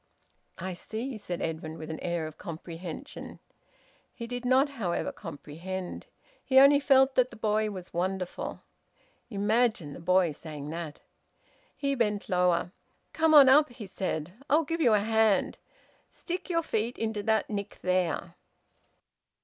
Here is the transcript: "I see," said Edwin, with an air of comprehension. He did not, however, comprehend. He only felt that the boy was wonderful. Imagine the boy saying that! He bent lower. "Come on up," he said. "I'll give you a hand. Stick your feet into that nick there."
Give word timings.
"I 0.57 0.73
see," 0.73 1.15
said 1.15 1.43
Edwin, 1.43 1.77
with 1.77 1.91
an 1.91 1.99
air 1.99 2.25
of 2.25 2.39
comprehension. 2.39 3.37
He 4.11 4.25
did 4.25 4.45
not, 4.45 4.69
however, 4.69 5.11
comprehend. 5.11 6.07
He 6.43 6.57
only 6.59 6.79
felt 6.79 7.13
that 7.13 7.29
the 7.29 7.35
boy 7.35 7.69
was 7.69 7.93
wonderful. 7.93 8.63
Imagine 9.29 9.93
the 9.93 9.99
boy 9.99 10.31
saying 10.31 10.71
that! 10.71 11.01
He 11.77 11.93
bent 11.93 12.29
lower. 12.29 12.71
"Come 13.13 13.35
on 13.35 13.47
up," 13.47 13.69
he 13.69 13.85
said. 13.85 14.33
"I'll 14.49 14.63
give 14.65 14.81
you 14.81 14.95
a 14.95 15.01
hand. 15.01 15.59
Stick 16.09 16.49
your 16.49 16.63
feet 16.63 16.97
into 16.97 17.21
that 17.21 17.47
nick 17.51 17.77
there." 17.83 18.33